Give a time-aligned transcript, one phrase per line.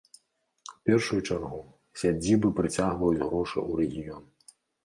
[0.75, 1.59] У першую чаргу,
[2.05, 4.23] сядзібы прыцягваюць грошы ў рэгіён.